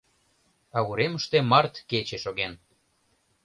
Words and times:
А 0.77 0.79
уремыште 0.89 1.37
март 1.51 1.73
кече 1.89 2.17
шоген. 2.23 2.53